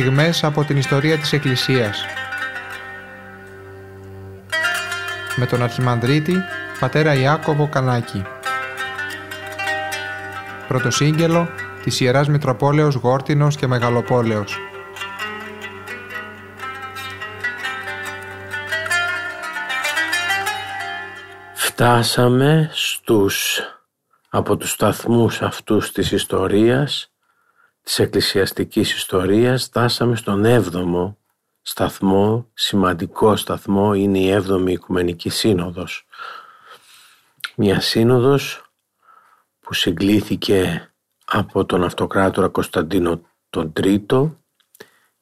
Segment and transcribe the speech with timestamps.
[0.00, 2.04] στιγμές από την ιστορία της Εκκλησίας.
[5.36, 6.42] Με τον Αρχιμανδρίτη,
[6.80, 8.22] πατέρα Ιάκωβο Κανάκη.
[10.68, 11.48] Πρωτοσύγγελο
[11.82, 14.58] της Ιεράς Μητροπόλεως Γόρτινος και Μεγαλοπόλεως.
[21.54, 23.60] Φτάσαμε στους,
[24.28, 27.13] από τους σταθμούς αυτούς της ιστορίας,
[27.84, 31.18] της εκκλησιαστικής ιστορίας, φτάσαμε στον έβδομο
[31.62, 36.06] σταθμό, σημαντικό σταθμό, είναι η έβδομη Οικουμενική Σύνοδος.
[37.56, 38.72] Μια σύνοδος
[39.60, 40.88] που συγκλήθηκε
[41.24, 44.40] από τον αυτοκράτορα Κωνσταντίνο τον Τρίτο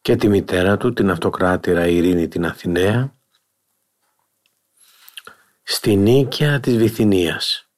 [0.00, 3.14] και τη μητέρα του, την αυτοκράτηρα Ειρήνη την Αθηναία,
[5.62, 7.68] στη νίκαια της Βυθινίας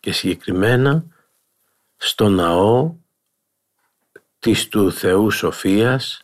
[0.00, 1.04] και συγκεκριμένα
[1.96, 2.96] στο ναό
[4.48, 6.22] της του Θεού Σοφίας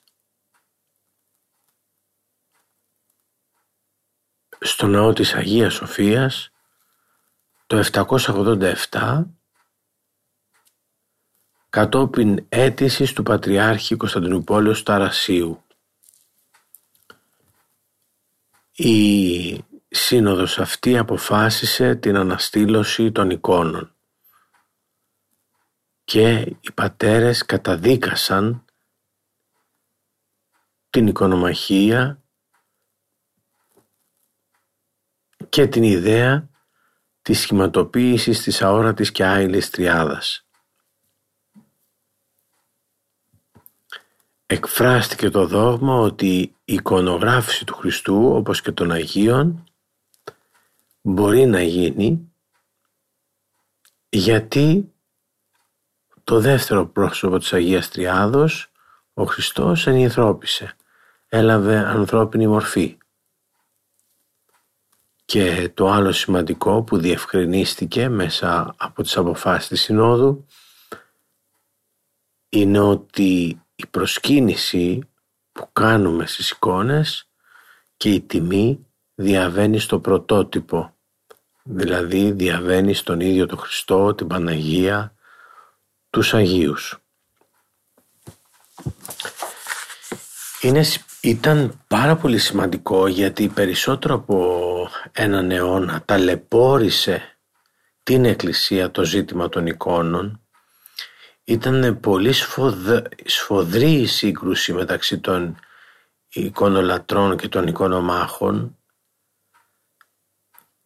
[4.61, 6.51] στο ναό της Αγίας Σοφίας
[7.67, 7.85] το
[8.91, 9.25] 787
[11.71, 15.65] κατόπιν αίτησης του Πατριάρχη Κωνσταντινούπολεως Ταρασίου.
[18.73, 23.94] Η σύνοδος αυτή αποφάσισε την αναστήλωση των εικόνων
[26.05, 28.65] και οι πατέρες καταδίκασαν
[30.91, 32.23] την εικονομαχία
[35.49, 36.49] και την ιδέα
[37.23, 40.47] της σχηματοποίησης της αόρατης και άειλης τριάδας.
[44.47, 49.65] Εκφράστηκε το δόγμα ότι η εικονογράφηση του Χριστού όπως και των Αγίων
[51.01, 52.33] μπορεί να γίνει
[54.09, 54.94] γιατί
[56.25, 58.71] το δεύτερο πρόσωπο της Αγίας Τριάδος
[59.15, 60.77] ο Χριστός ενηθρώπησε,
[61.29, 62.99] έλαβε ανθρώπινη μορφή.
[65.25, 70.47] Και το άλλο σημαντικό που διευκρινίστηκε μέσα από τις αποφάσεις της Συνόδου
[72.49, 75.09] είναι ότι η προσκύνηση
[75.53, 77.29] που κάνουμε στις εικόνες
[77.97, 80.95] και η τιμή διαβαίνει στο πρωτότυπο,
[81.63, 85.15] δηλαδή διαβαίνει στον ίδιο τον Χριστό, την Παναγία,
[86.15, 86.99] τους Αγίους.
[90.61, 90.85] Είναι,
[91.21, 97.39] ήταν πάρα πολύ σημαντικό γιατί περισσότερο από έναν αιώνα ταλαιπώρησε
[98.03, 100.41] την Εκκλησία το ζήτημα των εικόνων
[101.45, 102.33] ήταν πολύ
[103.25, 105.57] σφοδρή η σύγκρουση μεταξύ των
[106.29, 108.79] εικονολατρών και των εικονομάχων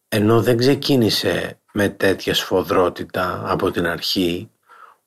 [0.07, 4.49] ενώ δεν ξεκίνησε με τέτοια σφοδρότητα από την αρχή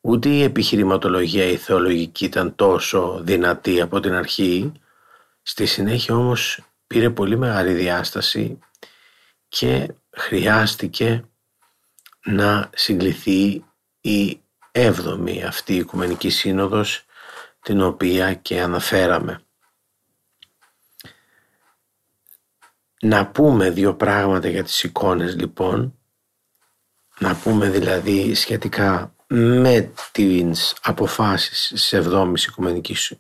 [0.05, 4.73] ούτε η επιχειρηματολογία η θεολογική ήταν τόσο δυνατή από την αρχή
[5.43, 8.59] στη συνέχεια όμως πήρε πολύ μεγάλη διάσταση
[9.49, 11.25] και χρειάστηκε
[12.25, 13.65] να συγκληθεί
[14.01, 14.43] η
[14.73, 17.05] έβδομη αυτή η Οικουμενική Σύνοδος
[17.63, 19.43] την οποία και αναφέραμε.
[23.01, 25.99] Να πούμε δύο πράγματα για τις εικόνες λοιπόν,
[27.19, 33.13] να πούμε δηλαδή σχετικά με τις αποφάσεις της εβδόμης Οικουμενικής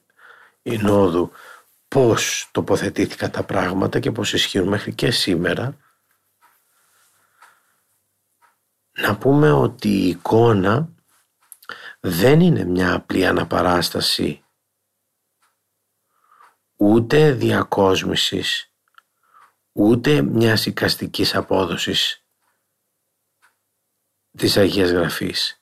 [0.62, 1.32] Συνόδου
[1.88, 5.76] πώς τοποθετήθηκαν τα πράγματα και πώς ισχύουν μέχρι και σήμερα.
[8.92, 10.88] Να πούμε ότι η εικόνα
[12.00, 14.44] δεν είναι μια απλή αναπαράσταση
[16.76, 18.72] ούτε διακόσμησης
[19.72, 22.24] ούτε μιας οικαστικής απόδοσης
[24.36, 25.61] της Αγίας Γραφής.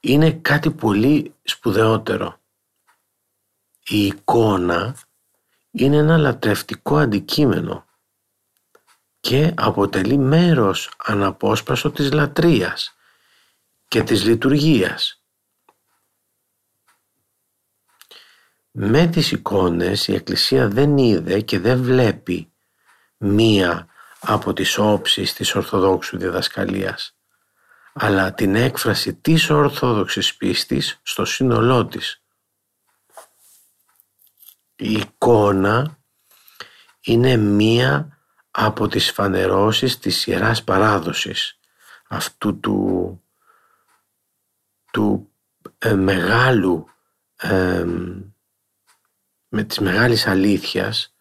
[0.00, 2.40] Είναι κάτι πολύ σπουδαιότερο.
[3.88, 4.96] Η εικόνα
[5.70, 7.86] είναι ένα λατρευτικό αντικείμενο
[9.20, 12.96] και αποτελεί μέρος αναπόσπαστο της λατρείας
[13.88, 15.22] και της λειτουργίας.
[18.70, 22.52] Με τις εικόνες η Εκκλησία δεν είδε και δεν βλέπει
[23.16, 23.88] μία
[24.20, 27.17] από τις όψεις της Ορθοδόξου διδασκαλίας
[28.00, 32.22] αλλά την έκφραση της Ορθόδοξης πίστης στο σύνολό της.
[34.76, 35.98] Η εικόνα
[37.00, 38.18] είναι μία
[38.50, 41.58] από τις φανερώσεις της Ιεράς Παράδοσης
[42.08, 43.22] αυτού του
[44.92, 45.32] του
[45.78, 46.88] ε, μεγάλου
[49.48, 51.14] με της μεγάλης αλήθειας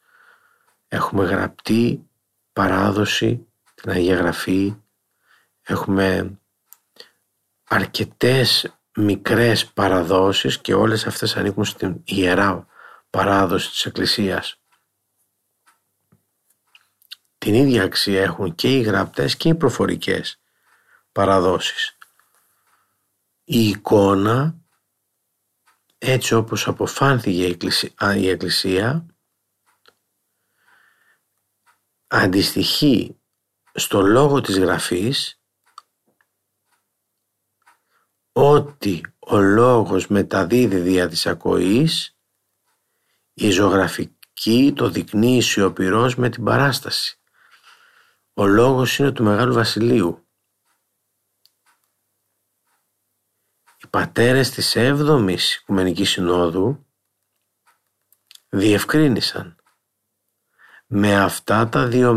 [0.87, 2.09] έχουμε γραπτή
[2.53, 4.75] παράδοση την Αγία Γραφή
[5.61, 6.39] έχουμε
[7.67, 12.67] αρκετές μικρές παραδόσεις και όλες αυτές ανήκουν στην ιερά
[13.09, 14.61] παράδοση της Εκκλησίας.
[17.37, 20.39] Την ίδια αξία έχουν και οι γραπτές και οι προφορικές
[21.11, 21.97] παραδόσεις.
[23.43, 24.55] Η εικόνα
[25.97, 27.57] έτσι όπως αποφάνθηκε
[28.15, 29.05] η Εκκλησία
[32.07, 33.19] αντιστοιχεί
[33.73, 35.36] στο λόγο της γραφής
[38.39, 42.17] ότι ο λόγος μεταδίδει δια της ακοής
[43.33, 47.19] η ζωγραφική το δεικνύει σιωπηρός με την παράσταση.
[48.33, 50.27] Ο λόγος είναι του Μεγάλου Βασιλείου.
[53.77, 56.85] Οι πατέρες της 7ης Οικουμενικής Συνόδου
[58.49, 59.55] διευκρίνησαν
[60.87, 62.13] με αυτά τα δύο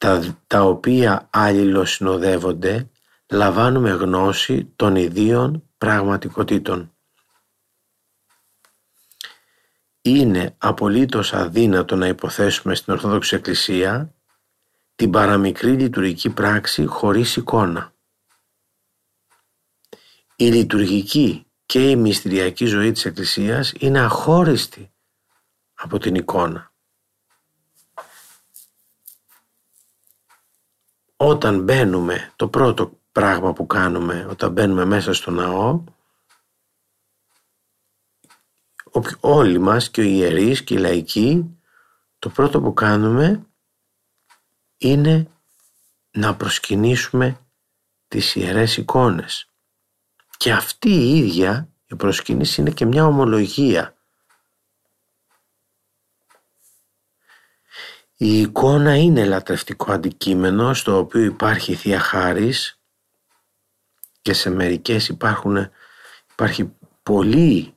[0.00, 2.90] τα, τα οποία αλληλοσυνοδεύονται
[3.30, 6.94] λαμβάνουμε γνώση των ιδίων πραγματικότητων.
[10.00, 14.14] Είναι απολύτως αδύνατο να υποθέσουμε στην Ορθόδοξη Εκκλησία
[14.94, 17.94] την παραμικρή λειτουργική πράξη χωρίς εικόνα.
[20.36, 24.92] Η λειτουργική και η μυστηριακή ζωή της Εκκλησίας είναι αχώριστη
[25.74, 26.69] από την εικόνα.
[31.22, 35.84] Όταν μπαίνουμε, το πρώτο πράγμα που κάνουμε όταν μπαίνουμε μέσα στο ναό,
[39.20, 41.58] όλοι μας και οι ιερείς και οι λαϊκοί,
[42.18, 43.46] το πρώτο που κάνουμε
[44.76, 45.30] είναι
[46.10, 47.46] να προσκυνήσουμε
[48.08, 49.50] τις ιερές εικόνες.
[50.36, 53.96] Και αυτή η ίδια η προσκύνηση είναι και μια ομολογία
[58.22, 62.80] Η εικόνα είναι λατρευτικό αντικείμενο στο οποίο υπάρχει Θεία Χάρις
[64.22, 65.70] και σε μερικές υπάρχουν,
[66.30, 66.72] υπάρχει
[67.02, 67.74] πολύ,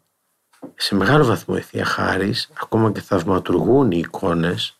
[0.75, 4.79] σε μεγάλο βαθμό η Θεία Χάρις, ακόμα και θαυματουργούν οι εικόνες.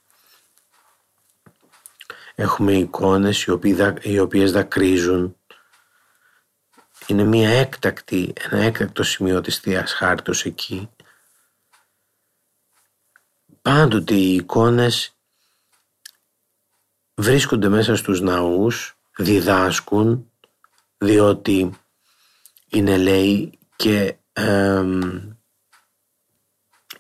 [2.36, 3.60] Έχουμε εικόνες οι,
[4.02, 5.38] οι οποίες δακρύζουν.
[7.08, 10.90] Είναι μια έκτακτη, ένα έκτακτο σημείο της Θείας Χάριτος εκεί.
[13.62, 15.14] Πάντοτε οι εικόνες
[17.16, 20.32] βρίσκονται μέσα στους ναούς, διδάσκουν,
[20.98, 21.72] διότι
[22.68, 24.18] είναι λέει και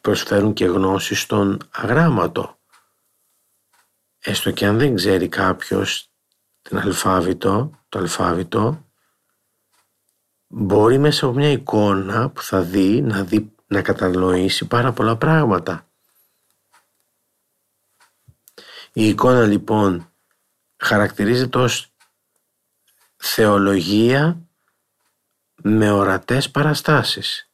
[0.01, 2.57] προσφέρουν και γνώση στον αγράμματο.
[4.19, 6.12] Έστω και αν δεν ξέρει κάποιος
[6.62, 8.86] την αλφάβητο, το αλφάβητο,
[10.48, 15.88] μπορεί μέσα από μια εικόνα που θα δει να, δει, να κατανοήσει πάρα πολλά πράγματα.
[18.94, 20.13] Η εικόνα λοιπόν
[20.78, 21.94] χαρακτηρίζεται ως
[23.16, 24.48] θεολογία
[25.56, 27.50] με ορατές παραστάσεις.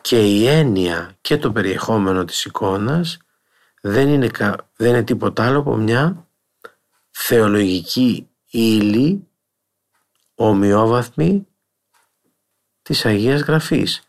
[0.00, 3.18] Και η έννοια και το περιεχόμενο της εικόνας
[3.80, 4.30] δεν είναι,
[4.76, 6.28] δεν είναι τίποτα άλλο από μια
[7.10, 9.28] θεολογική ύλη
[10.34, 11.46] ομοιόβαθμη
[12.82, 14.07] της Αγίας Γραφής.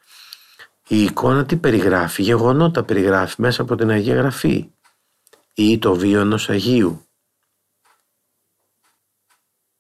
[0.91, 4.71] Η εικόνα τι περιγράφει, γεγονότα περιγράφει μέσα από την Αγία Γραφή
[5.53, 7.07] ή το βίο ενός Αγίου.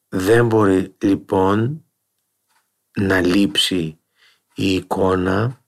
[0.09, 1.85] Δεν μπορεί λοιπόν
[2.99, 3.99] να λείψει
[4.55, 5.61] η εικόνα,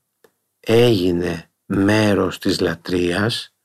[0.60, 3.56] έγινε μέρος της λατρείας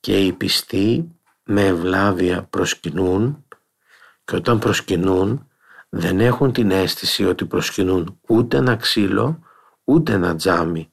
[0.00, 3.46] και οι πιστοί με ευλάβεια προσκυνούν
[4.24, 5.48] και όταν προσκυνούν
[5.88, 9.45] δεν έχουν την αίσθηση ότι προσκυνούν ούτε ένα ξύλο
[9.88, 10.92] ούτε ένα τζάμι,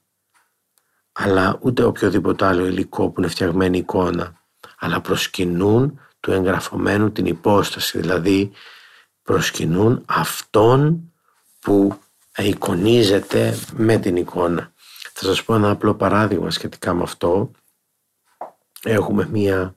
[1.12, 4.42] αλλά ούτε οποιοδήποτε άλλο υλικό που είναι φτιαγμένη εικόνα,
[4.78, 8.52] αλλά προσκυνούν του εγγραφωμένου την υπόσταση, δηλαδή
[9.22, 11.12] προσκυνούν αυτόν
[11.60, 11.98] που
[12.36, 14.72] εικονίζεται με την εικόνα.
[15.12, 17.50] Θα σας πω ένα απλό παράδειγμα σχετικά με αυτό.
[18.82, 19.76] Έχουμε μία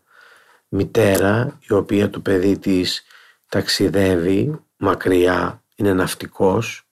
[0.68, 3.04] μητέρα η οποία το παιδί της
[3.50, 6.87] ταξιδεύει μακριά, είναι ναυτικός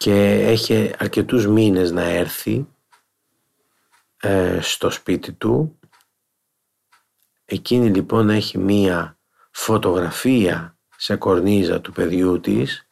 [0.00, 2.68] και έχει αρκετούς μήνες να έρθει
[4.20, 5.78] ε, στο σπίτι του.
[7.44, 9.18] Εκείνη λοιπόν έχει μία
[9.50, 12.86] φωτογραφία σε κορνίζα του παιδιού της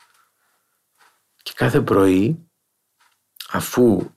[1.42, 2.48] και κάθε πρωί
[3.50, 4.10] αφού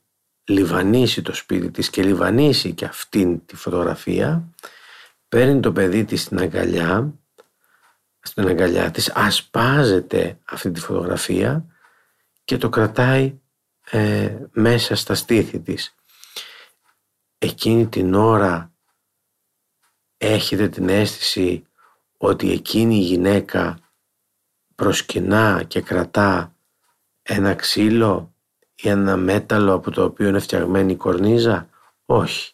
[0.44, 4.54] λιβανίσει το σπίτι της και λιβανίσει και αυτήν τη φωτογραφία
[5.28, 7.14] παίρνει το παιδί της στην αγκαλιά
[8.22, 11.66] στην αγκαλιά της ασπάζεται αυτή τη φωτογραφία
[12.44, 13.40] και το κρατάει
[13.92, 15.96] ε, μέσα στα στήθη της.
[17.38, 18.74] Εκείνη την ώρα
[20.18, 21.66] έχετε την αίσθηση
[22.18, 23.80] ότι εκείνη η γυναίκα
[24.76, 26.56] προσκυνά και κρατά
[27.22, 28.36] ένα ξύλο
[28.76, 31.70] ή ένα μέταλλο από το οποίο είναι φτιαγμένη η κορνίζα;
[32.06, 32.54] Όχι.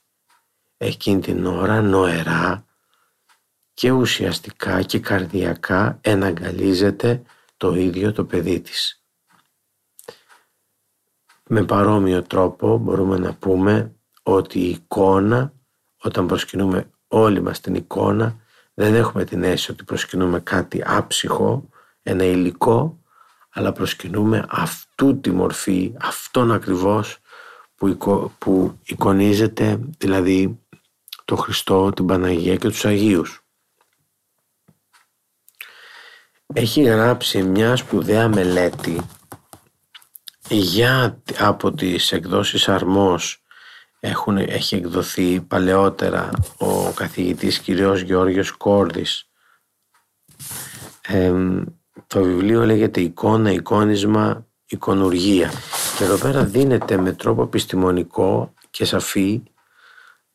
[0.77, 2.65] Εκείνη την ώρα νοερά
[3.73, 7.21] και ουσιαστικά και καρδιακά εναγκαλίζεται
[7.57, 9.01] το ίδιο το παιδί της.
[11.47, 15.53] Με παρόμοιο τρόπο μπορούμε να πούμε ότι η εικόνα,
[16.01, 18.35] όταν προσκυνούμε όλοι μας την εικόνα,
[18.73, 21.69] δεν έχουμε την αίσθηση ότι προσκυνούμε κάτι άψυχο,
[22.03, 22.99] ένα υλικό,
[23.49, 27.17] αλλά προσκυνούμε αυτού τη μορφή, αυτόν ακριβώς
[27.75, 27.97] που,
[28.37, 30.59] που εικονίζεται, δηλαδή
[31.25, 33.41] το Χριστό, την Παναγία και τους Αγίους.
[36.53, 39.01] Έχει γράψει μια σπουδαία μελέτη
[40.49, 43.43] για από τις εκδόσεις Αρμός
[43.99, 49.29] έχουν, έχει εκδοθεί παλαιότερα ο καθηγητής κυρίως Γεώργιος Κόρδης.
[52.07, 55.51] Το βιβλίο λέγεται «Εικόνα, εικόνισμα, εικονουργία»
[55.97, 59.43] και εδώ πέρα δίνεται με τρόπο επιστημονικό και σαφή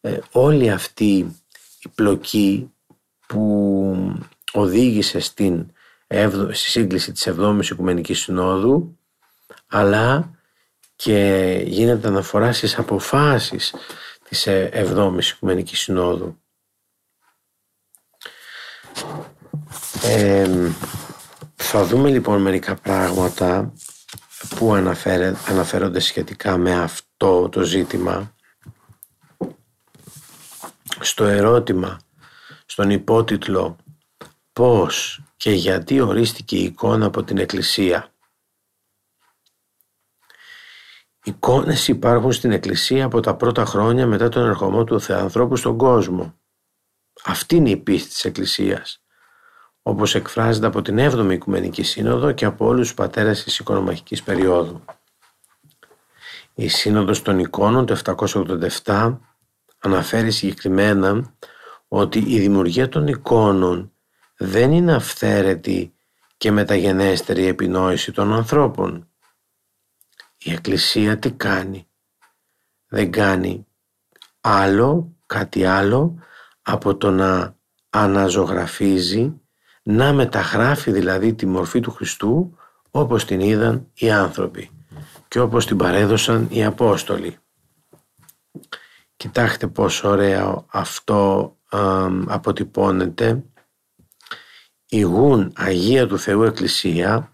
[0.01, 1.35] ε, όλη αυτή
[1.83, 2.73] η πλοκή
[3.27, 4.17] που
[4.53, 5.67] οδήγησε στην
[6.53, 8.97] στη σύγκληση της 7ης Οικουμενικής Συνόδου
[9.73, 10.31] αλλά
[10.97, 13.75] και γίνεται αναφορά στις αποφάσεις
[14.29, 16.41] της 7ης Οικουμενικής Συνόδου.
[21.55, 23.73] θα δούμε λοιπόν μερικά πράγματα
[24.57, 24.75] που
[25.47, 28.35] αναφέρονται σχετικά με αυτό το ζήτημα
[31.01, 32.01] στο ερώτημα,
[32.67, 33.77] στον υπότιτλο
[34.53, 38.12] πώς και γιατί ορίστηκε η εικόνα από την Εκκλησία.
[41.25, 46.35] Εικόνες υπάρχουν στην Εκκλησία από τα πρώτα χρόνια μετά τον ερχομό του Θεανθρώπου στον κόσμο.
[47.25, 49.03] Αυτή είναι η πίστη της Εκκλησίας,
[49.83, 54.85] όπως εκφράζεται από την 7η Οικουμενική Σύνοδο και από όλους τους πατέρες της οικονομαχικής περίοδου.
[56.55, 57.97] Η Σύνοδος των Εικόνων του
[58.85, 59.19] 787
[59.79, 61.35] αναφέρει συγκεκριμένα
[61.89, 63.93] ότι η δημιουργία των εικόνων
[64.37, 65.95] δεν είναι αυθαίρετη
[66.37, 69.12] και μεταγενέστερη επινόηση των ανθρώπων.
[70.45, 71.89] Η Εκκλησία τι κάνει;
[72.89, 73.67] Δεν κάνει
[74.41, 76.19] άλλο, κάτι άλλο
[76.63, 77.57] από το να
[77.91, 79.41] αναζωγραφίζει,
[79.83, 82.57] να μεταγράφει δηλαδή τη μορφή του Χριστού
[82.91, 84.71] όπως την είδαν οι άνθρωποι
[85.29, 87.37] και όπως την παρέδωσαν οι Απόστολοι.
[89.17, 91.57] Κοιτάξτε πόσο ωραία αυτό
[92.27, 93.45] αποτυπώνεται
[94.89, 97.32] ηγούν Αγία του Θεού Εκκλησία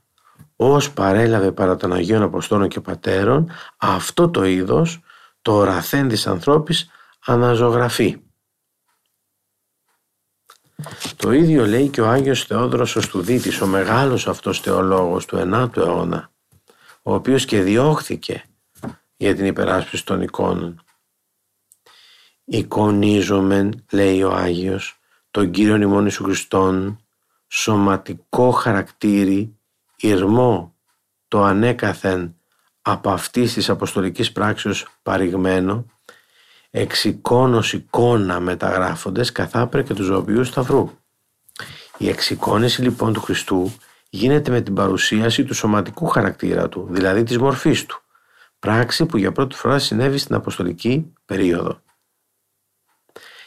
[0.61, 5.01] ως παρέλαβε παρά των Αγίων Αποστόλων και Πατέρων αυτό το είδος
[5.43, 6.91] το οραθέν της ανθρώπης
[7.27, 8.17] αναζωγραφεί.
[11.17, 15.77] Το ίδιο λέει και ο Άγιος Θεόδρος ο Στουδίτης, ο μεγάλος αυτός θεολόγος του 9ου
[15.77, 16.33] αιώνα,
[17.03, 18.45] ο οποίος και διώχθηκε
[19.17, 20.83] για την υπεράσπιση των εικόνων.
[22.45, 25.01] «Εικονίζομεν», λέει ο Άγιος,
[25.31, 27.01] τον Κύριον ημών Ιησού Χριστόν,
[27.49, 29.58] σωματικό χαρακτήρι,
[30.01, 30.75] ηρμό
[31.29, 32.35] το ανέκαθεν
[32.83, 35.87] από αυτής της αποστολικής πράξεως παρηγμένο,
[36.71, 40.91] εξοικόνος εικόνα μεταγράφοντες καθάπρε και τους ζωοποιού σταυρού.
[41.99, 43.73] Η εξοικόνηση λοιπόν του Χριστού
[44.11, 48.03] γίνεται με την παρουσίαση του σωματικού χαρακτήρα του, δηλαδή της μορφής του,
[48.59, 51.81] πράξη που για πρώτη φορά συνέβη στην αποστολική περίοδο.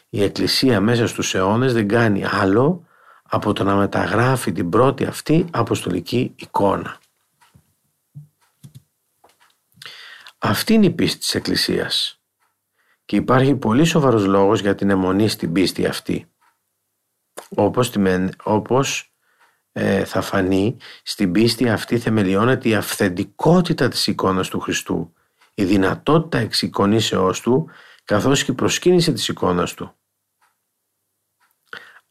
[0.10, 2.86] Η Εκκλησία μέσα στους αιώνες δεν κάνει άλλο
[3.34, 7.00] από το να μεταγράφει την πρώτη αυτή αποστολική εικόνα.
[10.38, 12.20] Αυτή είναι η πίστη της Εκκλησίας
[13.06, 16.26] και υπάρχει πολύ σοβαρός λόγος για την αιμονή στην πίστη αυτή.
[17.50, 17.96] Όπως,
[18.44, 19.14] όπως
[19.72, 25.14] ε, θα φανεί, στην πίστη αυτή θεμελιώνεται η αυθεντικότητα της εικόνας του Χριστού,
[25.54, 27.70] η δυνατότητα εξεικονίσεώς του,
[28.04, 29.96] καθώς και η προσκύνηση της εικόνας του.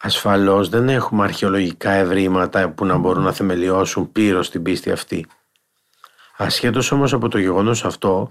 [0.03, 5.27] Ασφαλώς δεν έχουμε αρχαιολογικά ευρήματα που να μπορούν να θεμελιώσουν πλήρως την πίστη αυτή.
[6.37, 8.31] Ασχέτως όμως από το γεγονός αυτό,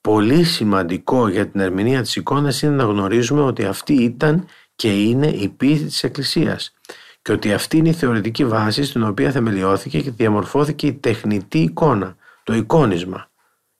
[0.00, 4.46] πολύ σημαντικό για την ερμηνεία της εικόνας είναι να γνωρίζουμε ότι αυτή ήταν
[4.76, 6.74] και είναι η πίστη της Εκκλησίας
[7.22, 12.16] και ότι αυτή είναι η θεωρητική βάση στην οποία θεμελιώθηκε και διαμορφώθηκε η τεχνητή εικόνα,
[12.42, 13.30] το εικόνισμα,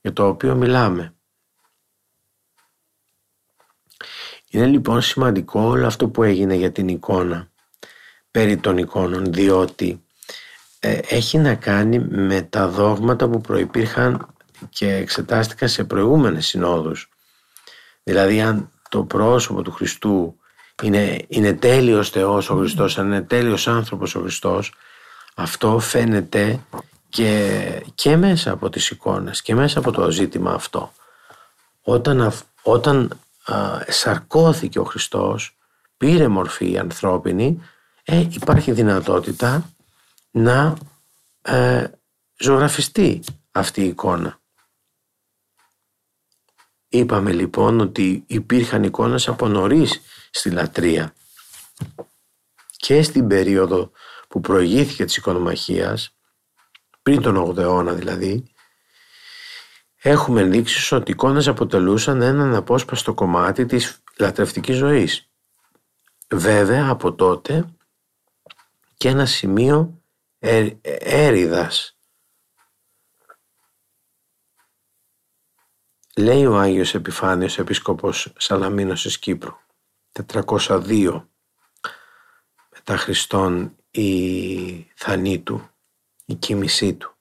[0.01, 1.13] για το οποίο μιλάμε.
[4.50, 7.50] Είναι λοιπόν σημαντικό όλο αυτό που έγινε για την εικόνα
[8.31, 10.02] περί των εικόνων διότι
[10.78, 14.26] ε, έχει να κάνει με τα δόγματα που προϋπήρχαν
[14.69, 17.09] και εξετάστηκαν σε προηγούμενες συνόδους.
[18.02, 20.38] Δηλαδή αν το πρόσωπο του Χριστού
[20.83, 24.75] είναι, είναι τέλειος Θεός ο Χριστός, είναι τέλειος άνθρωπος ο Χριστός,
[25.35, 26.61] αυτό φαίνεται
[27.09, 30.93] και, και μέσα από τις εικόνες και μέσα από το ζήτημα αυτό.
[31.83, 33.19] Όταν, όταν
[33.88, 35.59] σαρκώθηκε ο Χριστός,
[35.97, 37.61] πήρε μορφή ανθρώπινη,
[38.05, 39.71] ε, υπάρχει δυνατότητα
[40.31, 40.76] να
[41.43, 41.87] ε,
[42.38, 44.40] ζωγραφιστεί αυτή η εικόνα.
[46.88, 50.00] Είπαμε λοιπόν ότι υπήρχαν εικόνες από νωρίς
[50.31, 51.14] στη λατρεία
[52.76, 53.90] και στην περίοδο
[54.28, 56.17] που προηγήθηκε της οικονομαχίας,
[57.02, 58.52] πριν τον 8ο αιώνα δηλαδή,
[60.09, 65.31] έχουμε ενδείξεις ότι οι εικόνες αποτελούσαν έναν απόσπαστο κομμάτι της λατρευτικής ζωής.
[66.31, 67.75] Βέβαια από τότε
[68.97, 70.03] και ένα σημείο
[70.99, 71.99] έριδας.
[76.17, 79.57] Λέει ο Άγιος Επιφάνιος, Επίσκοπος Σαλαμίνος της Κύπρου,
[80.12, 81.29] 402
[82.71, 85.71] μετά Χριστόν η θανή του,
[86.25, 87.18] η κοίμησή του.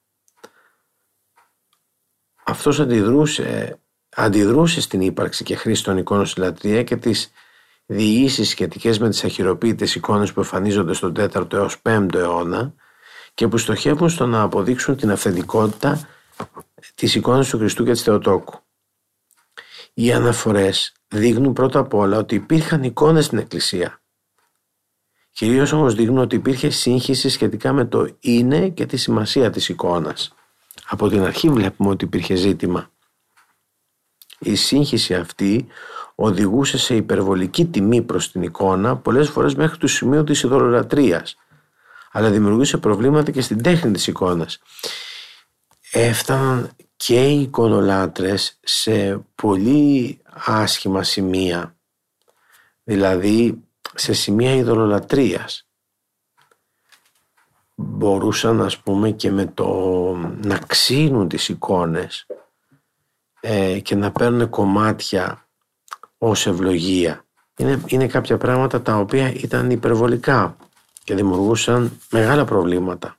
[2.50, 7.32] Αυτός αντιδρούσε, αντιδρούσε στην ύπαρξη και χρήση των εικόνων στη λατρεία και τις
[7.86, 12.74] διηγήσεις σχετικές με τις αχυροποίητες εικόνες που εμφανίζονται στον 4ο έως 5ο αιώνα
[13.34, 16.08] και που στοχεύουν στο να αποδείξουν την αυθεντικότητα
[16.96, 18.60] της εικόνας του Χριστού και της Θεοτόκου.
[19.94, 24.02] Οι αναφορές δείχνουν πρώτα απ' όλα ότι υπήρχαν εικόνες στην Εκκλησία
[25.38, 30.37] Κυρίως όμως δείχνουν ότι υπήρχε σύγχυση σχετικά με το είναι και τη σημασία της εικόνας.
[30.86, 32.92] Από την αρχή βλέπουμε ότι υπήρχε ζήτημα.
[34.40, 35.68] Η σύγχυση αυτή
[36.16, 41.38] οδηγούσε σε υπερβολική τιμή προς την εικόνα πολλές φορές μέχρι το σημείο της ειδωλολατρείας
[42.12, 44.60] αλλά δημιουργούσε προβλήματα και στην τέχνη της εικόνας.
[45.92, 51.76] Έφταναν και οι εικονολάτρες σε πολύ άσχημα σημεία
[52.84, 53.64] δηλαδή
[53.96, 55.67] σε σημεία ειδωλολατρείας.
[57.80, 59.68] Μπορούσαν ας πούμε και με το
[60.44, 62.26] να ξύνουν τις εικόνες
[63.40, 65.48] ε, και να παίρνουν κομμάτια
[66.18, 67.26] ως ευλογία.
[67.58, 70.58] Είναι, είναι κάποια πράγματα τα οποία ήταν υπερβολικά
[71.04, 73.16] και δημιουργούσαν μεγάλα προβλήματα.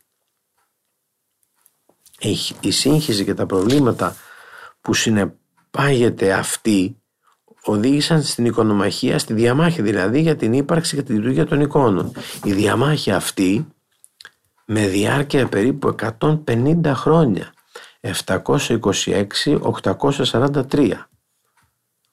[2.18, 4.16] Η, η σύγχυση και τα προβλήματα
[4.81, 6.97] που συνεπάγεται αυτή
[7.64, 12.12] οδήγησαν στην οικονομαχία, στη διαμάχη δηλαδή για την ύπαρξη και τη λειτουργία των εικόνων.
[12.44, 13.66] Η διαμάχη αυτή
[14.70, 17.52] με διάρκεια περίπου 150 χρόνια,
[18.26, 20.92] 726-843.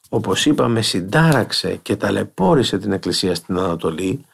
[0.10, 4.26] Όπως είπαμε συντάραξε και ταλαιπώρησε την Εκκλησία στην Ανατολή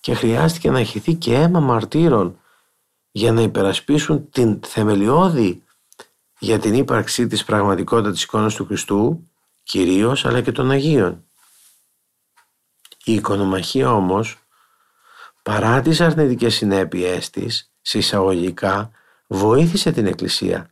[0.00, 2.40] και χρειάστηκε να χυθεί και αίμα μαρτύρων
[3.10, 5.62] για να υπερασπίσουν την θεμελιώδη
[6.38, 9.28] για την ύπαρξή της πραγματικότητα της εικόνας του Χριστού
[9.62, 11.24] κυρίως αλλά και των Αγίων.
[13.04, 14.38] Η οικονομαχία όμως
[15.48, 18.90] παρά τις αρνητικές συνέπειές της συσσαγωγικά
[19.26, 20.70] βοήθησε την Εκκλησία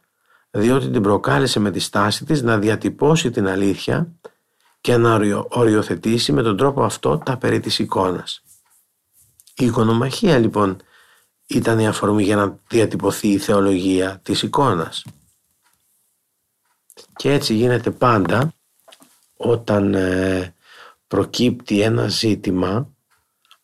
[0.50, 4.12] διότι την προκάλεσε με τη στάση της να διατυπώσει την αλήθεια
[4.80, 8.42] και να οριοθετήσει με τον τρόπο αυτό τα περί της εικόνας.
[9.56, 10.76] Η οικονομαχία λοιπόν
[11.46, 15.04] ήταν η αφορμή για να διατυπωθεί η θεολογία της εικόνας.
[17.16, 18.54] Και έτσι γίνεται πάντα
[19.36, 20.54] όταν ε,
[21.06, 22.88] προκύπτει ένα ζήτημα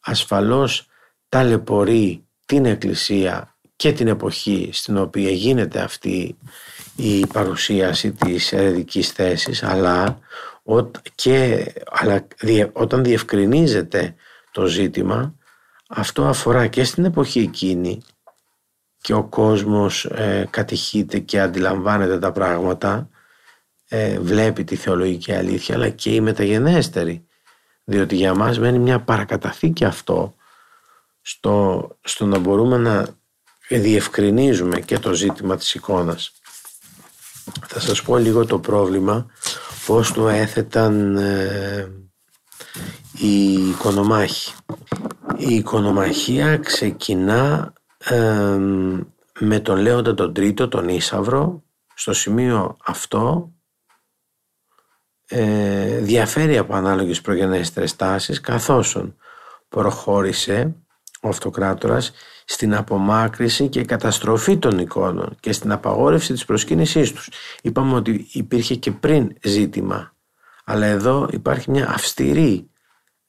[0.00, 0.86] ασφαλώς
[1.32, 6.38] ταλαιπωρεί την Εκκλησία και την εποχή στην οποία γίνεται αυτή
[6.96, 10.18] η παρουσίαση της ερεδικής θέσης αλλά,
[11.14, 12.26] και, αλλά
[12.72, 14.14] όταν διευκρινίζεται
[14.50, 15.34] το ζήτημα
[15.88, 18.02] αυτό αφορά και στην εποχή εκείνη
[19.00, 23.08] και ο κόσμος ε, κατηχείται και αντιλαμβάνεται τα πράγματα
[23.88, 27.26] ε, βλέπει τη θεολογική αλήθεια αλλά και η μεταγενέστερη
[27.84, 30.34] διότι για μας μένει μια παρακαταθήκη αυτό
[31.22, 33.06] στο, στο να μπορούμε να
[33.68, 36.32] διευκρινίζουμε και το ζήτημα της εικόνας.
[37.66, 39.26] Θα σας πω λίγο το πρόβλημα
[39.86, 41.92] πώς το έθεταν ε,
[43.12, 44.54] οι οικονομάχοι.
[45.36, 48.58] Η οικονομαχία ξεκινά ε,
[49.40, 51.62] με τον Λέοντα τον Τρίτο, τον Ίσαυρο.
[51.94, 53.52] Στο σημείο αυτό
[55.26, 59.04] ε, διαφέρει από ανάλογες προγενέστερες τάσεις καθώς
[59.68, 60.74] προχώρησε
[61.22, 62.12] ο αυτοκράτορας
[62.44, 67.28] στην απομάκρυση και καταστροφή των εικόνων και στην απαγόρευση της προσκύνησής τους.
[67.62, 70.14] Είπαμε ότι υπήρχε και πριν ζήτημα,
[70.64, 72.70] αλλά εδώ υπάρχει μια αυστηρή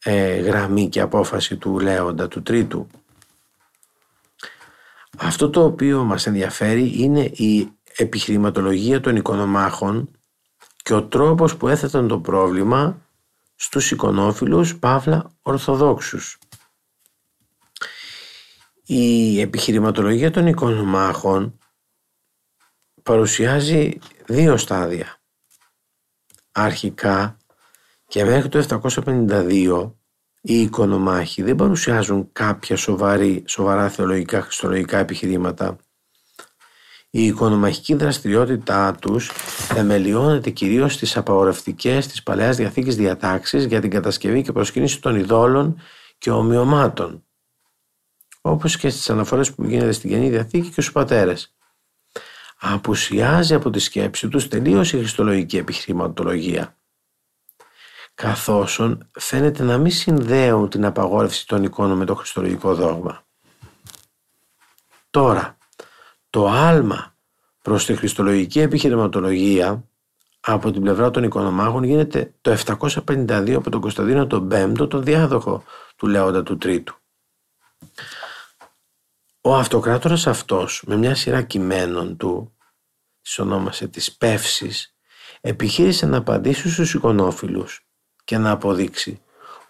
[0.04, 2.88] ε, γραμμή και απόφαση του Λέοντα, του Τρίτου.
[5.18, 10.10] Αυτό το οποίο μας ενδιαφέρει είναι η επιχειρηματολογία των οικονομάχων
[10.84, 13.02] και ο τρόπος που έθεταν το πρόβλημα
[13.56, 16.38] στους εικονόφιλους Παύλα Ορθοδόξους.
[18.86, 21.58] Η επιχειρηματολογία των εικονομάχων
[23.04, 25.18] παρουσιάζει δύο στάδια.
[26.52, 27.38] Αρχικά
[28.08, 29.92] και μέχρι το 752
[30.42, 35.78] οι οικονομάχοι δεν παρουσιάζουν κάποια σοβαρή, σοβαρά θεολογικά χριστολογικά επιχειρήματα.
[37.10, 39.32] Η οικονομαχική δραστηριότητά τους
[39.68, 45.82] θεμελιώνεται κυρίως στις απαγορευτικές της Παλαιάς Διαθήκης διατάξεις για την κατασκευή και προσκύνηση των ειδόλων
[46.18, 47.24] και ομοιωμάτων
[48.46, 51.56] όπως και στις αναφορές που γίνεται στην Καινή Διαθήκη και στους πατέρες.
[52.60, 56.78] Απουσιάζει από τη σκέψη τους τελείως η χριστολογική επιχειρηματολογία
[58.14, 63.26] καθώς φαίνεται να μην συνδέουν την απαγόρευση των εικόνων με το χριστολογικό δόγμα.
[65.10, 65.58] Τώρα,
[66.30, 67.16] το άλμα
[67.62, 69.84] προς τη χριστολογική επιχειρηματολογία
[70.40, 75.64] από την πλευρά των οικονομάχων γίνεται το 752 από τον Κωνσταντίνο τον Πέμπτο, τον διάδοχο
[75.96, 76.96] του Λέοντα του Τρίτου.
[79.46, 82.58] Ο αυτοκράτορας αυτός με μια σειρά κειμένων του,
[83.22, 84.96] τις ονόμασε τις πεύσεις,
[85.42, 87.88] επιχείρησε να απαντήσει στους εικονόφιλους
[88.24, 89.22] και να αποδείξει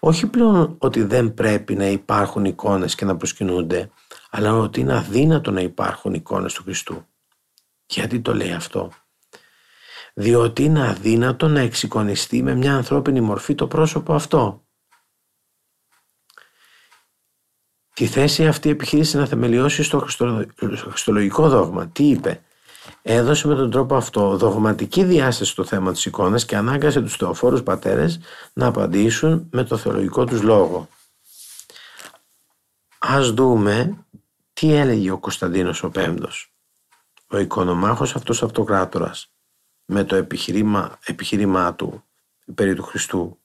[0.06, 3.90] όχι πλέον ότι δεν πρέπει να υπάρχουν εικόνες και να προσκυνούνται,
[4.30, 7.06] αλλά ότι είναι αδύνατο να υπάρχουν εικόνες του Χριστού.
[7.86, 8.90] Γιατί το λέει αυτό;
[10.14, 14.63] Διότι είναι αδύνατο να εξεικονιστεί με μια ανθρώπινη μορφή το πρόσωπο αυτό.
[17.94, 20.06] Τη θέση αυτή επιχείρησε να θεμελιώσει στο
[20.88, 21.86] χριστολογικό δόγμα.
[21.86, 22.40] Τι είπε;
[23.02, 27.62] Έδωσε με τον τρόπο αυτό δογματική διάσταση στο θέμα της εικόνας και ανάγκασε τους θεοφόρους
[27.62, 28.20] πατέρες
[28.52, 30.88] να απαντήσουν με το θεολογικό τους λόγο.
[32.98, 34.04] Ας δούμε
[34.52, 36.52] τι έλεγε ο Κωνσταντίνος ο Πέμπτος,
[37.26, 39.32] ο οικονομάχος αυτός αυτοκράτορας,
[39.84, 42.04] με το επιχειρήμα, επιχείρημά του
[42.54, 43.38] περί του Χριστού.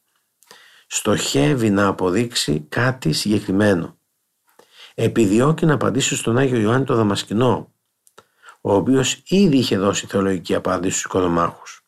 [0.88, 3.98] Στοχεύει να αποδείξει κάτι συγκεκριμένο.
[4.95, 7.73] Επιδιώκει να απαντήσει στον Άγιο Ιωάννη το Δαμασκηνό
[8.62, 11.84] ο οποίος ήδη είχε δώσει θεολογική απάντηση στους οικονομάχους.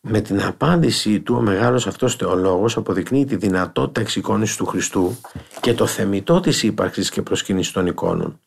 [0.00, 5.16] Με την απάντησή του ο μεγάλος αυτός θεολόγος αποδεικνύει τη δυνατότητα εξοικόνησης του Χριστού
[5.60, 8.40] και το θεμητό της ύπαρξης και προσκύνησης των εικόνων.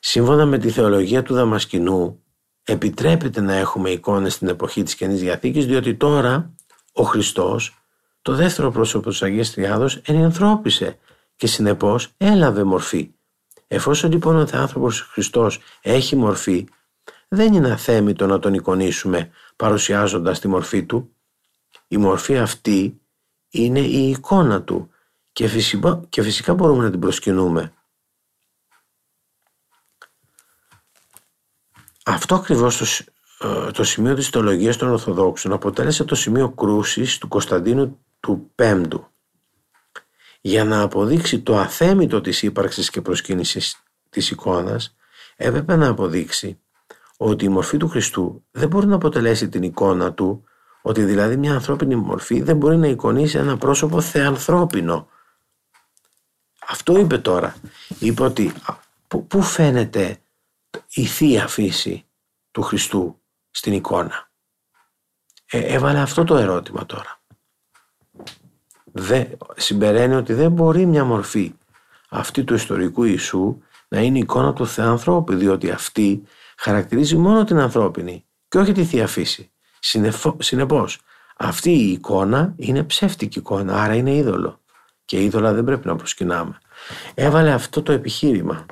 [0.00, 2.22] Σύμφωνα με τη θεολογία του Δαμασκηνού
[2.64, 6.54] επιτρέπεται να έχουμε εικόνες στην εποχή της Καινής Διαθήκης διότι τώρα
[6.92, 7.83] ο Χριστός
[8.24, 10.98] το δεύτερο πρόσωπο της Αγίας Τριάδος ενανθρώπισε
[11.36, 13.14] και συνεπώς έλαβε μορφή
[13.68, 16.66] Εφόσον λοιπόν ο Θεάνθρωπος Χριστός έχει μορφή,
[17.28, 21.14] δεν είναι αθέμητο να τον εικονίσουμε παρουσιάζοντας τη μορφή του.
[21.88, 23.00] Η μορφή αυτή
[23.50, 24.90] είναι η εικόνα του
[25.32, 27.72] και φυσικά, και φυσικά μπορούμε να την προσκυνούμε.
[32.04, 32.86] Αυτό ακριβώς το,
[33.48, 39.06] ε, το σημείο της θεολογίας των Ορθοδόξων αποτέλεσε το σημείο κρούσης του Κωνσταντίνου του Πέμπτου
[40.40, 44.96] για να αποδείξει το αθέμητο της ύπαρξης και προσκύνησης της εικόνας,
[45.36, 46.60] έπρεπε να αποδείξει
[47.16, 50.44] ότι η μορφή του Χριστού δεν μπορεί να αποτελέσει την εικόνα του,
[50.82, 55.08] ότι δηλαδή μια ανθρώπινη μορφή δεν μπορεί να εικονίσει ένα πρόσωπο θεανθρώπινο.
[56.68, 57.54] Αυτό είπε τώρα.
[57.98, 58.52] Είπε ότι
[59.28, 60.18] πού φαίνεται
[60.94, 62.06] η θεία φύση
[62.50, 64.30] του Χριστού στην εικόνα.
[65.46, 67.22] Ε, έβαλε αυτό το ερώτημα τώρα
[68.96, 69.24] δε,
[69.56, 71.54] συμπεραίνει ότι δεν μπορεί μια μορφή
[72.08, 76.22] αυτή του ιστορικού Ιησού να είναι εικόνα του Θεανθρώπου, διότι αυτή
[76.56, 79.50] χαρακτηρίζει μόνο την ανθρώπινη και όχι τη Θεία Φύση.
[80.38, 81.00] Συνεπώς,
[81.36, 84.60] αυτή η εικόνα είναι ψεύτικη εικόνα, άρα είναι είδωλο.
[85.04, 86.58] Και είδωλα δεν πρέπει να προσκυνάμε.
[87.14, 88.66] Έβαλε αυτό το επιχείρημα.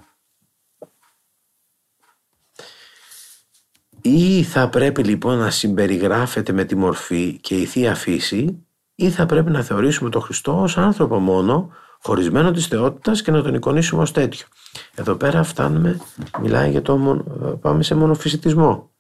[4.00, 8.66] Ή θα πρέπει λοιπόν να συμπεριγράφεται με τη μορφή και η Θεία Φύση
[9.02, 11.70] ή θα πρέπει να θεωρήσουμε τον Χριστό ως άνθρωπο μόνο,
[12.02, 14.46] χωρισμένο της θεότητας και να τον εικονίσουμε ως τέτοιο.
[14.94, 16.00] Εδώ πέρα φτάνουμε,
[16.40, 16.96] μιλάει για το,
[17.60, 18.90] πάμε σε μονοφυσιτισμό.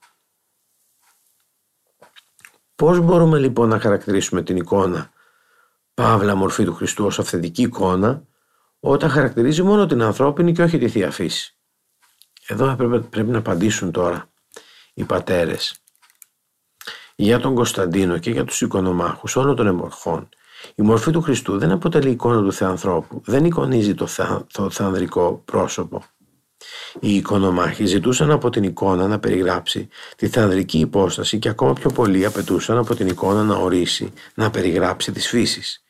[2.74, 5.10] Πώς μπορούμε λοιπόν να χαρακτηρίσουμε την εικόνα
[5.94, 8.22] παύλα μορφή του Χριστού ως αυθεντική εικόνα
[8.80, 11.56] όταν χαρακτηρίζει μόνο την ανθρώπινη και όχι τη Θεία Φύση;
[12.46, 14.30] Εδώ πρέπει, πρέπει να απαντήσουν τώρα
[14.94, 15.81] οι πατέρες
[17.24, 20.28] για τον Κωνσταντίνο και για τους οικονομάχους όλων των εποχών.
[20.74, 25.42] Η μορφή του Χριστού δεν αποτελεί εικόνα του Θεανθρώπου, δεν εικονίζει το, θεα, το θεανδρικό
[25.44, 26.04] πρόσωπο.
[27.00, 32.24] Οι οικονομάχοι ζητούσαν από την εικόνα να περιγράψει τη θεανδρική υπόσταση και ακόμα πιο πολύ
[32.24, 35.84] απαιτούσαν από την εικόνα να ορίσει, να περιγράψει τις φύσεις.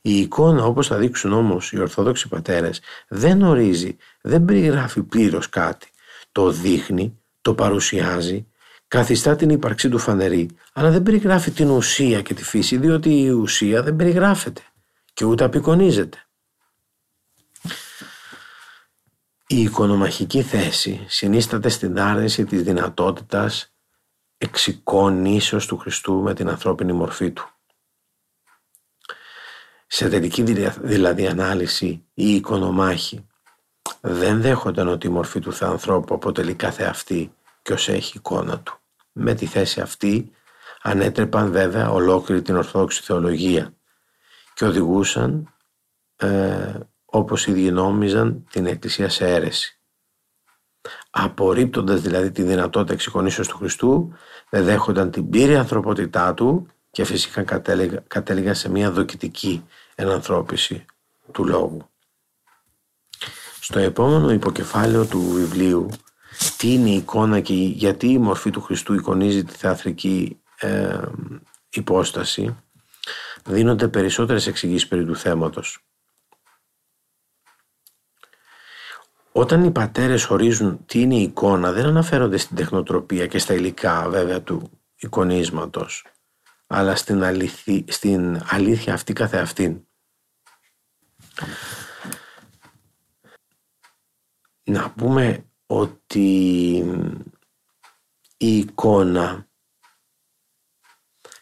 [0.00, 5.88] Η εικόνα όπως θα δείξουν όμως οι Ορθόδοξοι πατέρες δεν ορίζει, δεν περιγράφει πλήρως κάτι.
[6.32, 8.46] Το δείχνει, το παρουσιάζει
[8.90, 13.30] καθιστά την ύπαρξή του φανερή, αλλά δεν περιγράφει την ουσία και τη φύση, διότι η
[13.30, 14.62] ουσία δεν περιγράφεται
[15.12, 16.18] και ούτε απεικονίζεται.
[19.46, 23.72] Η οικονομαχική θέση συνίσταται στην άρνηση της δυνατότητας
[24.38, 27.50] εξοικονήσεως του Χριστού με την ανθρώπινη μορφή του.
[29.86, 30.42] Σε τελική
[30.80, 33.26] δηλαδή ανάλυση, οι οικονομάχοι
[34.00, 38.79] δεν δέχονταν ότι η μορφή του Θεανθρώπου αποτελεί κάθε αυτή και ως έχει εικόνα του.
[39.22, 40.30] Με τη θέση αυτή
[40.82, 43.74] ανέτρεπαν βέβαια ολόκληρη την Ορθόδοξη Θεολογία
[44.54, 45.54] και οδηγούσαν
[46.16, 49.80] ε, όπως ήδη νόμιζαν την Εκκλησία σε αίρεση.
[51.10, 54.12] Απορρίπτοντας δηλαδή τη δυνατότητα εξοικονήσεως του Χριστού,
[54.50, 57.42] δεν δέχονταν την πύρη ανθρωπότητά του και φυσικά
[58.06, 60.84] κατέληγαν σε μια δοκιτική ενανθρώπιση
[61.32, 61.90] του λόγου.
[63.60, 65.88] Στο επόμενο υποκεφάλαιο του βιβλίου
[66.56, 71.00] τι είναι η εικόνα και γιατί η μορφή του Χριστού εικονίζει τη θεατρική ε,
[71.70, 72.56] υπόσταση
[73.44, 75.84] δίνονται περισσότερες εξηγήσεις περί του θέματος.
[79.32, 84.08] Όταν οι πατέρες ορίζουν τι είναι η εικόνα δεν αναφέρονται στην τεχνοτροπία και στα υλικά
[84.08, 86.04] βέβαια του εικονίσματος
[86.66, 87.84] αλλά στην, αληθι...
[87.88, 89.86] στην αλήθεια αυτή καθεαυτήν.
[94.62, 96.76] Να πούμε ότι
[98.36, 99.48] η εικόνα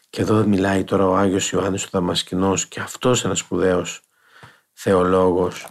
[0.09, 4.01] και εδώ μιλάει τώρα ο Άγιος Ιωάννης ο Δαμασκηνός και αυτός ένας σπουδαίος
[4.73, 5.67] θεολόγος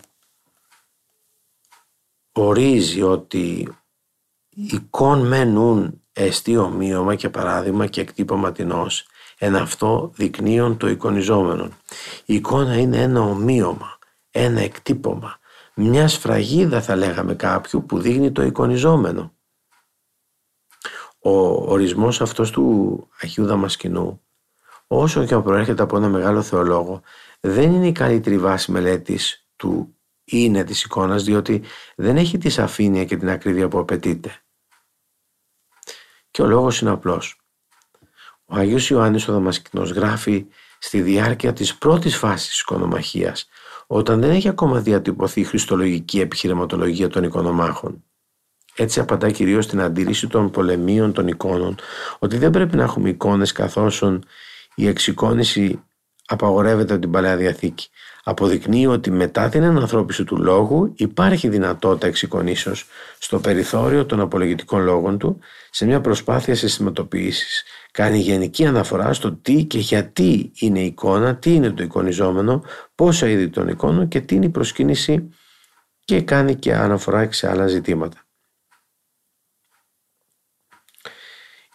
[2.32, 3.68] ορίζει ότι
[4.48, 9.06] εικόν μενούν εστί ομοίωμα και παράδειγμα και εκτύπωμα τεινός
[9.38, 11.68] εν αυτό δεικνύουν το εικονιζόμενο.
[12.24, 13.98] Η εικόνα είναι ένα ομοίωμα,
[14.30, 15.37] ένα εκτύπωμα,
[15.80, 19.36] μια σφραγίδα θα λέγαμε κάποιου που δείχνει το εικονιζόμενο.
[21.18, 21.30] Ο
[21.72, 24.22] ορισμός αυτός του Αγίου Δαμασκηνού
[24.86, 27.02] όσο και αν προέρχεται από ένα μεγάλο θεολόγο
[27.40, 31.62] δεν είναι η καλύτερη βάση μελέτης του είναι της εικόνας διότι
[31.96, 34.42] δεν έχει τη σαφήνεια και την ακρίβεια που απαιτείται.
[36.30, 37.40] Και ο λόγος είναι απλός.
[38.44, 40.46] Ο Αγίος Ιωάννης ο Δαμασκηνός γράφει
[40.78, 43.48] στη διάρκεια της πρώτης φάσης της οικονομαχίας
[43.90, 48.04] όταν δεν έχει ακόμα διατυπωθεί η χριστολογική επιχειρηματολογία των οικονομάχων.
[48.76, 51.76] Έτσι απαντά κυρίως στην αντίληψη των πολεμίων των εικόνων
[52.18, 54.04] ότι δεν πρέπει να έχουμε εικόνες καθώς
[54.74, 55.82] η εξοικόνηση
[56.26, 57.88] απαγορεύεται από την Παλαιά Διαθήκη.
[58.24, 62.86] Αποδεικνύει ότι μετά την ενανθρώπιση του λόγου υπάρχει δυνατότητα εξοικονήσεως
[63.18, 65.38] στο περιθώριο των απολογητικών λόγων του
[65.70, 67.64] σε μια προσπάθεια συστηματοποίησης.
[67.98, 72.62] Κάνει γενική αναφορά στο τι και γιατί είναι η εικόνα, τι είναι το εικονιζόμενο,
[72.94, 75.28] πόσα είδη των εικόνων και τι είναι η προσκύνηση
[76.04, 78.26] και κάνει και αναφορά σε άλλα ζητήματα.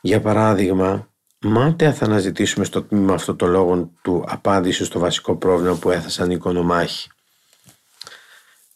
[0.01, 5.75] Για παράδειγμα, μάταια θα αναζητήσουμε στο τμήμα αυτό το λόγο του απάντηση στο βασικό πρόβλημα
[5.75, 7.09] που έθεσαν οι οικονομάχοι.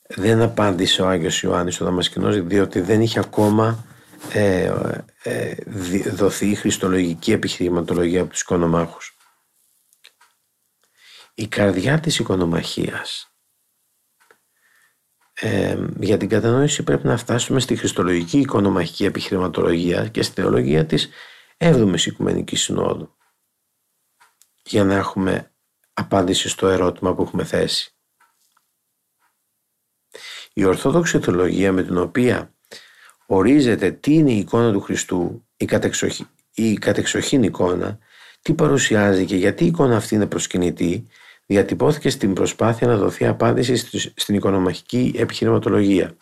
[0.07, 3.85] Δεν απάντησε ο Άγιος Ιωάννης ο Δαμασκηνός διότι δεν είχε ακόμα
[4.31, 5.55] ε, ε,
[6.09, 9.17] δοθεί χριστολογική επιχειρηματολογία από τους οικονομάχους.
[11.33, 13.31] Η καρδιά της οικονομαχίας
[15.33, 21.09] ε, για την κατανόηση πρέπει να φτάσουμε στη χριστολογική οικονομαχική επιχειρηματολογία και στη θεολογία της
[21.57, 23.15] 7ης Οικουμενικής Συνόδου
[24.63, 25.51] για να έχουμε
[25.93, 27.91] απάντηση στο ερώτημα που έχουμε θέσει.
[30.53, 32.56] Η Ορθόδοξη Θεολογία με την οποία
[33.27, 37.97] ορίζεται τι είναι η εικόνα του Χριστού, η, κατεξοχή, η κατεξοχήν εικόνα,
[38.41, 41.07] τι παρουσιάζει και γιατί η εικόνα αυτή είναι προσκυνητή,
[41.45, 43.75] διατυπώθηκε στην προσπάθεια να δοθεί απάντηση
[44.15, 46.15] στην οικονομαχική επιχειρηματολογία,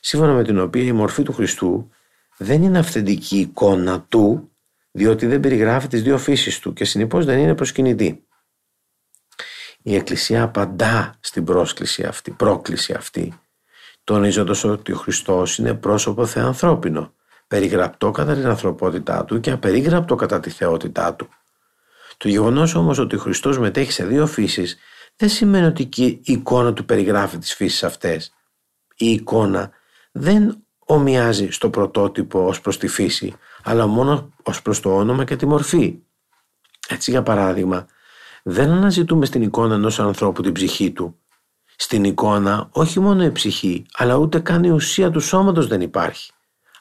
[0.00, 1.90] σύμφωνα με την οποία η μορφή του Χριστού
[2.36, 4.50] δεν είναι αυθεντική εικόνα του,
[4.90, 8.22] διότι δεν περιγράφει τις δύο φύσεις του και συνεπώς δεν είναι προσκυνητή.
[9.82, 13.38] Η Εκκλησία απαντά στην πρόσκληση αυτή, πρόκληση αυτή
[14.08, 17.12] τονίζοντας ότι ο Χριστός είναι πρόσωπο θεανθρώπινο,
[17.48, 21.28] περιγραπτό κατά την ανθρωπότητά του και απερίγραπτο κατά τη θεότητά του.
[22.16, 24.78] Το γεγονός όμως ότι ο Χριστός μετέχει σε δύο φύσεις
[25.16, 28.34] δεν σημαίνει ότι η εικόνα του περιγράφει τις φύσεις αυτές.
[28.96, 29.70] Η εικόνα
[30.12, 35.36] δεν ομοιάζει στο πρωτότυπο ως προς τη φύση, αλλά μόνο ως προς το όνομα και
[35.36, 35.98] τη μορφή.
[36.88, 37.86] Έτσι για παράδειγμα,
[38.42, 41.18] δεν αναζητούμε στην εικόνα ενός ανθρώπου την ψυχή του,
[41.80, 46.32] στην εικόνα όχι μόνο η ψυχή, αλλά ούτε καν η ουσία του σώματος δεν υπάρχει.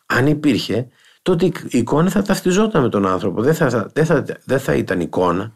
[0.05, 0.88] Αν υπήρχε,
[1.21, 4.99] τότε η εικόνα θα ταυτιζόταν με τον άνθρωπο, δεν θα, δεν θα, δεν θα ήταν
[4.99, 5.53] εικόνα.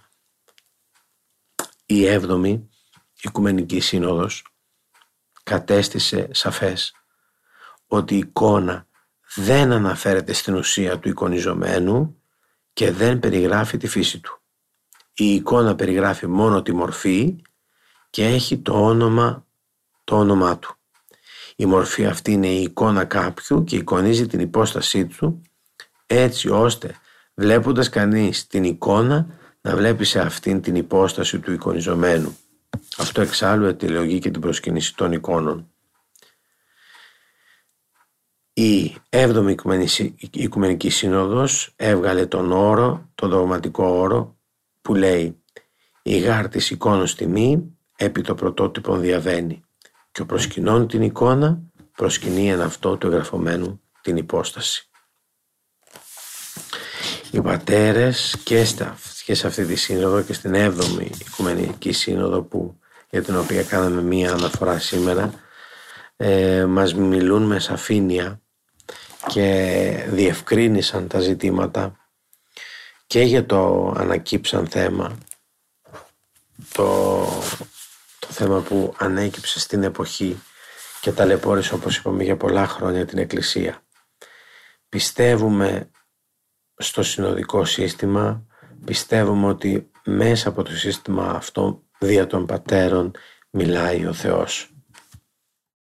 [1.85, 2.69] Η έβδομη
[3.21, 4.45] Οικουμενική Σύνοδος
[5.43, 6.95] κατέστησε σαφές
[7.87, 8.87] ότι η εικόνα
[9.35, 12.21] δεν αναφέρεται στην ουσία του εικονιζομένου
[12.73, 14.41] και δεν περιγράφει τη φύση του.
[15.13, 17.41] Η εικόνα περιγράφει μόνο τη μορφή
[18.11, 19.45] και έχει το όνομα,
[20.03, 20.75] το όνομά του.
[21.55, 25.41] Η μορφή αυτή είναι η εικόνα κάποιου και εικονίζει την υπόστασή του
[26.07, 26.95] έτσι ώστε
[27.33, 29.27] βλέποντας κανείς την εικόνα
[29.61, 32.37] να βλέπει σε αυτήν την υπόσταση του εικονιζομένου.
[32.97, 35.71] Αυτό εξάλλου αιτιολογεί και την προσκυνήση των εικόνων.
[38.53, 39.55] Η 7η
[40.31, 44.37] Οικουμενική Σύνοδος έβγαλε τον όρο, τον δογματικό όρο
[44.81, 45.43] που λέει
[46.01, 49.63] «Η γάρ της εικόνος τιμή επί το πρωτότυπο διαβαίνει
[50.11, 51.61] και ο προσκυνών την εικόνα
[51.95, 54.85] προσκυνεί εν αυτό του εγγραφωμένου την υπόσταση».
[57.31, 62.79] Οι πατέρες και, στα, και σε αυτή τη σύνοδο και στην 7η Οικουμενική Σύνοδο που,
[63.09, 65.33] για την οποία κάναμε μία αναφορά σήμερα
[66.15, 68.41] ε, μας μιλούν με σαφήνεια
[69.27, 71.95] και διευκρίνησαν τα ζητήματα
[73.07, 75.17] και για το ανακύψαν θέμα
[76.73, 77.27] το,
[78.31, 80.41] το θέμα που ανέκυψε στην εποχή
[81.01, 83.83] και ταλαιπώρησε όπως είπαμε για πολλά χρόνια την Εκκλησία.
[84.89, 85.89] Πιστεύουμε
[86.75, 88.45] στο συνοδικό σύστημα,
[88.85, 93.11] πιστεύουμε ότι μέσα από το σύστημα αυτό δια των πατέρων
[93.49, 94.70] μιλάει ο Θεός.